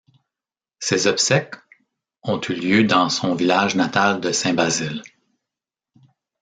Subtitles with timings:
[0.79, 1.57] Ses obsèques
[2.23, 5.03] ont eu lieu dans son village natal de Saint-Basile.